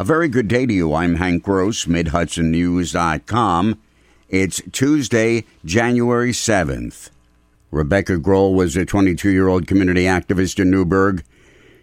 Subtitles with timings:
[0.00, 0.94] A very good day to you.
[0.94, 3.80] I'm Hank Gross, MidHudsonNews.com.
[4.28, 7.10] It's Tuesday, January 7th.
[7.72, 11.24] Rebecca Grohl was a 22 year old community activist in Newburgh.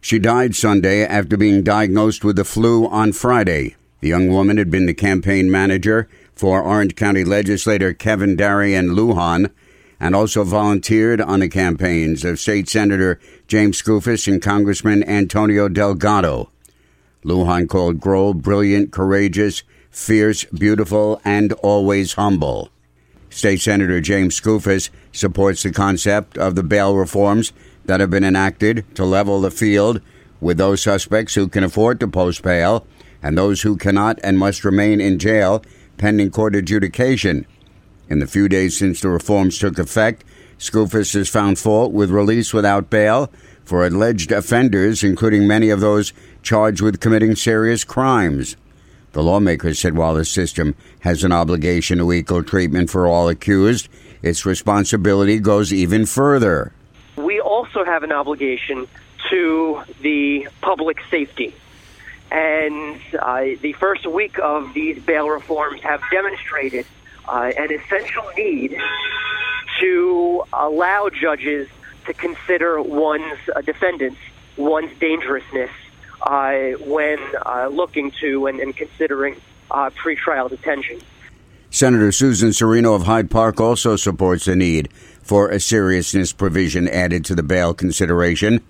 [0.00, 3.74] She died Sunday after being diagnosed with the flu on Friday.
[4.00, 9.50] The young woman had been the campaign manager for Orange County legislator Kevin Darien Lujan
[9.98, 13.18] and also volunteered on the campaigns of State Senator
[13.48, 16.52] James Skoufis and Congressman Antonio Delgado.
[17.24, 22.70] Lujan called Grohl brilliant, courageous, fierce, beautiful, and always humble.
[23.30, 27.52] State Senator James Skoufis supports the concept of the bail reforms
[27.86, 30.00] that have been enacted to level the field
[30.40, 32.86] with those suspects who can afford to post bail
[33.22, 35.62] and those who cannot and must remain in jail
[35.96, 37.46] pending court adjudication.
[38.08, 40.24] In the few days since the reforms took effect,
[40.58, 43.30] Skoufis has found fault with release without bail
[43.64, 46.12] for alleged offenders, including many of those
[46.42, 48.56] charged with committing serious crimes.
[49.12, 53.88] The lawmakers said while the system has an obligation to equal treatment for all accused,
[54.22, 56.72] its responsibility goes even further.
[57.16, 58.88] We also have an obligation
[59.30, 61.54] to the public safety.
[62.30, 66.86] And uh, the first week of these bail reforms have demonstrated
[67.28, 68.76] uh, an essential need
[69.80, 71.68] to allow judges
[72.06, 74.18] to consider one's uh, defendants,
[74.56, 75.70] one's dangerousness
[76.22, 76.52] uh,
[76.86, 79.40] when uh, looking to and, and considering
[79.70, 81.00] uh, pretrial detention.
[81.70, 87.24] Senator Susan Serino of Hyde Park also supports the need for a seriousness provision added
[87.24, 88.62] to the bail consideration.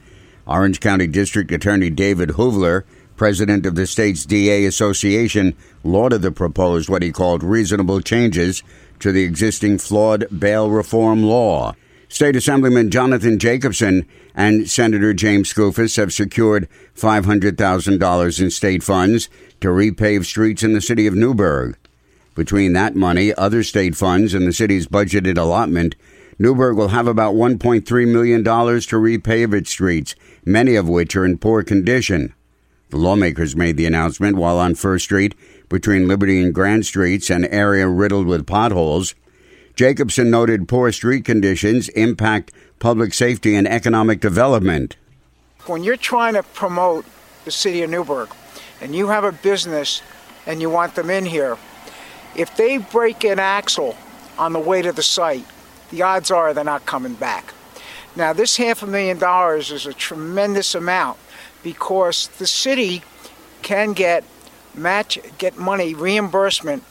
[0.46, 2.84] Orange County District Attorney David Hoovler,
[3.16, 8.62] president of the state's DA Association, lauded the proposed what he called reasonable changes
[9.00, 11.74] to the existing flawed bail reform law.
[12.08, 19.28] State Assemblyman Jonathan Jacobson and Senator James Skoufis have secured $500,000 in state funds
[19.60, 21.76] to repave streets in the city of Newburgh.
[22.34, 25.94] Between that money, other state funds, and the city's budgeted allotment,
[26.38, 30.14] Newburgh will have about $1.3 million to repave its streets,
[30.44, 32.34] many of which are in poor condition.
[32.94, 35.34] The lawmakers made the announcement while on First Street,
[35.68, 39.16] between Liberty and Grand Streets, an area riddled with potholes.
[39.74, 44.94] Jacobson noted poor street conditions impact public safety and economic development.
[45.66, 47.04] When you're trying to promote
[47.44, 48.30] the city of Newburgh
[48.80, 50.00] and you have a business
[50.46, 51.58] and you want them in here,
[52.36, 53.96] if they break an axle
[54.38, 55.46] on the way to the site,
[55.90, 57.54] the odds are they're not coming back.
[58.14, 61.18] Now, this half a million dollars is a tremendous amount
[61.64, 63.02] because the city
[63.62, 64.22] can get
[64.74, 66.84] match get money reimbursement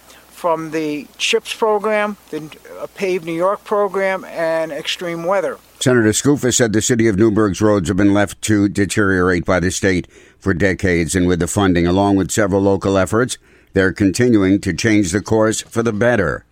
[0.44, 5.58] from the CHIPS program, the uh, Pave New York program, and extreme weather.
[5.80, 9.72] Senator Skoufis said the city of Newburgh's roads have been left to deteriorate by the
[9.72, 10.06] state
[10.40, 13.38] for decades, and with the funding, along with several local efforts,
[13.72, 16.44] they're continuing to change the course for the better.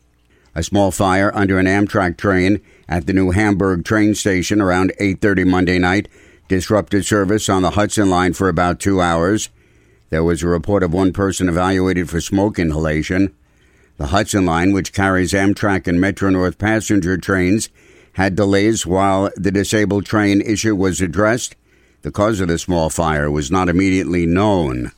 [0.55, 5.45] A small fire under an Amtrak train at the New Hamburg train station around 8:30
[5.45, 6.07] Monday night
[6.51, 9.47] disrupted service on the Hudson line for about 2 hours.
[10.09, 13.33] There was a report of one person evaluated for smoke inhalation.
[13.95, 17.69] The Hudson line, which carries Amtrak and Metro North passenger trains,
[18.15, 21.55] had delays while the disabled train issue was addressed.
[22.01, 24.91] The cause of the small fire was not immediately known.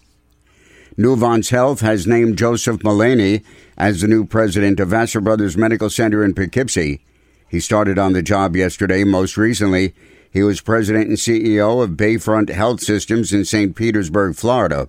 [0.97, 3.43] Nuvance Health has named Joseph Mullaney
[3.77, 7.03] as the new president of Vassar Brothers Medical Center in Poughkeepsie.
[7.47, 9.03] He started on the job yesterday.
[9.03, 9.93] Most recently,
[10.33, 13.75] he was president and CEO of Bayfront Health Systems in St.
[13.75, 14.87] Petersburg, Florida,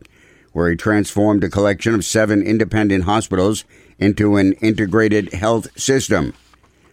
[0.53, 3.65] where he transformed a collection of seven independent hospitals
[3.99, 6.33] into an integrated health system.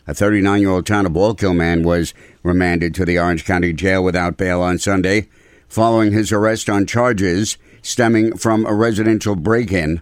[0.06, 2.14] A 39 year old town of Wallkill man was
[2.44, 5.30] remanded to the Orange County Jail without bail on Sunday
[5.70, 10.02] following his arrest on charges stemming from a residential break in.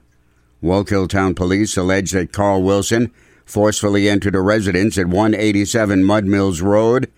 [0.64, 3.12] Wallkill Town Police allege that Carl Wilson
[3.46, 7.12] forcefully entered a residence at 187 Mud Mills Road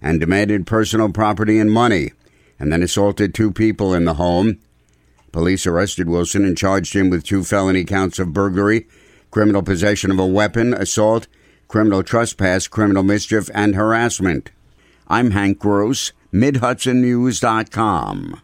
[0.00, 2.12] and demanded personal property and money,
[2.58, 4.58] and then assaulted two people in the home.
[5.32, 8.86] Police arrested Wilson and charged him with two felony counts of burglary,
[9.30, 11.26] criminal possession of a weapon, assault,
[11.68, 14.50] criminal trespass, criminal mischief, and harassment.
[15.06, 18.40] I'm Hank Gross, MidHudsonNews.com.